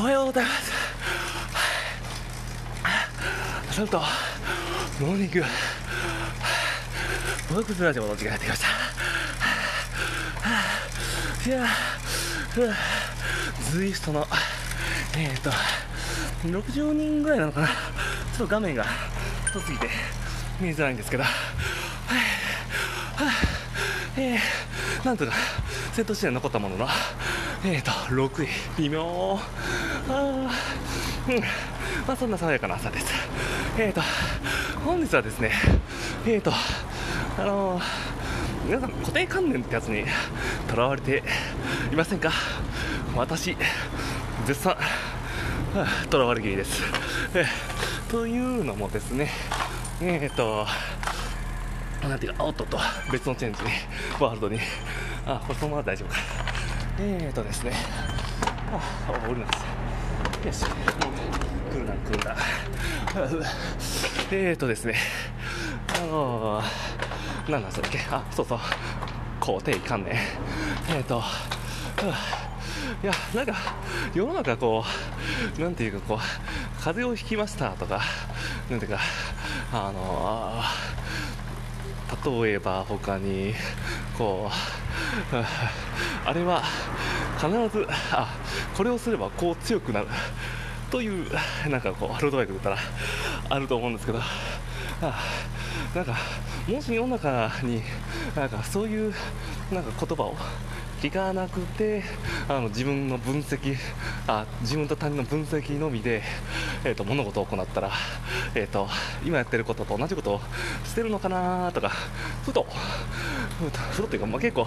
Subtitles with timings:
[0.00, 0.72] おはようございます。
[3.74, 3.98] ちょっと
[4.98, 5.44] モーニング。
[7.54, 8.62] ボックスラジオの時間やってきまし
[11.44, 11.50] た。
[11.50, 11.66] いや
[13.70, 14.26] ズイストの
[15.18, 15.50] えっ、ー、と
[16.46, 17.66] 60人ぐらいなのかな。
[17.66, 17.74] ちょ
[18.36, 18.84] っと画面が
[19.44, 19.86] 太すぎて
[20.62, 21.24] 見えづらいんですけど。
[24.16, 25.32] えー、なんとか
[25.92, 26.88] 先頭地点残ったものの。
[27.62, 28.48] えーと6位。
[28.78, 29.38] 微妙。
[30.08, 30.22] あ
[31.28, 31.40] うん。
[32.06, 33.06] まあそんな爽やかな朝です。
[33.78, 34.00] えーと
[34.84, 35.52] 本日はですね
[36.26, 36.52] えーと
[37.38, 37.82] あのー、
[38.66, 40.04] 皆さん固定観念ってやつに
[40.68, 41.22] とらわれて
[41.92, 42.30] いませんか？
[43.14, 43.56] 私
[44.46, 44.76] 絶賛
[46.08, 46.82] とらわれ気味です、
[47.34, 49.30] えー、というのもですね
[50.00, 50.66] えーと
[52.08, 52.78] なんていうか、おっとっと、
[53.12, 53.68] 別のチェンジに、
[54.18, 54.58] ワールドに、
[55.26, 56.16] あ、これそのまま大丈夫か。
[57.02, 57.72] えーとですね、
[58.70, 60.46] あ、降ります。
[60.46, 60.64] よし、
[61.72, 62.36] 来るな、来るな。
[64.30, 64.94] えーとですね、
[65.96, 66.64] あのー、
[67.50, 68.58] 何なんだっけ、あ、そうそう、
[69.40, 70.14] 肯定観念。
[70.90, 71.22] えーと、
[73.02, 73.54] いや、なんか、
[74.14, 74.84] 世の中こ
[75.58, 76.18] う、なんていうかこう、
[76.82, 78.02] 風邪をひきましたとか、
[78.68, 78.98] なんていうか、
[79.72, 80.90] あのー
[82.44, 83.54] 例えば他に
[84.18, 84.79] こう
[86.24, 86.62] あれは
[87.38, 88.34] 必ずあ
[88.76, 90.06] これをすればこう強くなる
[90.90, 91.26] という
[91.68, 92.76] なんかこうロードバイクだったら
[93.48, 94.20] あると思うんですけど
[95.02, 95.20] あ
[95.94, 96.16] なんか
[96.68, 97.82] もし世の中に
[98.34, 99.14] なんかそういう
[99.72, 100.36] なんか言葉を
[101.00, 102.02] 聞かなくて
[102.46, 103.74] あの自分の分析
[104.26, 106.22] あ自分と他人の分析のみで、
[106.84, 107.90] えーと、物事を行ったら、
[108.54, 108.86] えーと、
[109.24, 110.40] 今やってることと同じことを
[110.84, 111.90] してるのかなとか
[112.44, 112.66] ふと
[113.92, 114.66] ふとっていうか、まあ、結構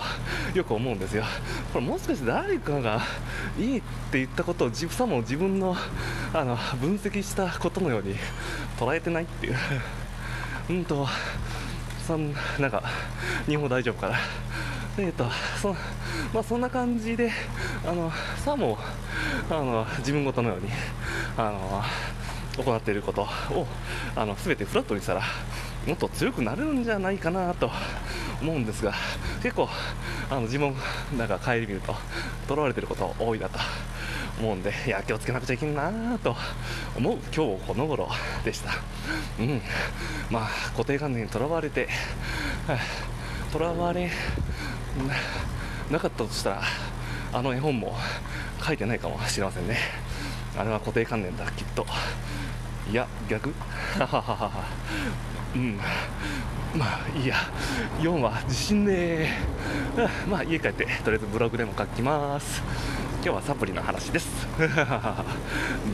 [0.56, 1.24] よく思うんですよ。
[1.72, 3.02] これもしかして誰かが
[3.60, 5.76] いいって言ったことを自さも自分の
[6.34, 8.16] あの分析したことのように
[8.80, 9.56] 捉えてないっていう。
[10.70, 11.08] うんと
[12.08, 12.84] そんなんか
[13.46, 14.18] 日本大丈夫かな。
[14.96, 15.26] えーと
[15.60, 15.76] そ
[16.34, 17.32] まあ、そんな感じで
[17.84, 18.78] あのさも
[19.50, 20.70] あの自分ごとのように
[21.36, 21.82] あの
[22.64, 23.66] 行っていることを
[24.16, 25.24] あの全てフラットにしたら
[25.88, 27.72] もっと強くなるんじゃないかなと
[28.40, 28.94] 思うんですが
[29.42, 29.68] 結構
[30.30, 30.76] あの自分
[31.18, 31.96] なんか帰り見ると
[32.48, 33.58] とらわれていること多いなと
[34.40, 36.36] 思うんでいや気をつけなくちゃいけないなと
[36.96, 38.10] 思う今日この頃
[38.44, 38.72] でした。
[39.40, 39.62] うん。
[40.30, 41.88] まあ固定観念にとらわれて
[43.52, 44.10] とらわれ
[45.92, 46.62] なかったとしたら
[47.34, 47.96] あの絵本も
[48.66, 49.78] 書いてないかもしれませんね。
[50.58, 51.86] あれは固定観念だきっと。
[52.90, 53.50] いや逆？
[55.56, 55.80] うん。
[56.76, 57.36] まあいいや。
[58.00, 59.34] 4は自信ね
[60.30, 62.62] まあ家帰ってとりあえずブログでも書きます。
[63.24, 64.28] 今日はサプリの話です。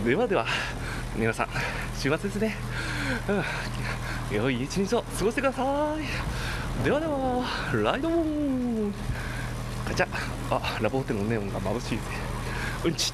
[0.03, 0.45] ではでは
[1.15, 1.47] 皆さん
[1.97, 2.55] 週末ですね、
[4.31, 6.48] うん、良い一日を過ごしてください。
[6.83, 7.43] ではでは
[7.73, 8.93] ライドモン。
[9.87, 10.07] ガチャ。
[10.49, 12.03] あラブホテルのネオンが眩しいぜ。
[12.85, 13.13] うんち。